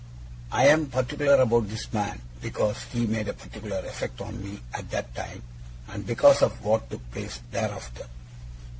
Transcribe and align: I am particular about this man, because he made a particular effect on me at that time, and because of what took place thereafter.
I 0.51 0.65
am 0.67 0.87
particular 0.87 1.35
about 1.35 1.69
this 1.69 1.93
man, 1.93 2.19
because 2.41 2.85
he 2.85 3.05
made 3.05 3.27
a 3.27 3.33
particular 3.35 3.77
effect 3.85 4.19
on 4.19 4.43
me 4.43 4.59
at 4.73 4.89
that 4.89 5.13
time, 5.13 5.43
and 5.89 6.07
because 6.07 6.41
of 6.41 6.65
what 6.65 6.89
took 6.89 7.11
place 7.11 7.39
thereafter. 7.51 8.07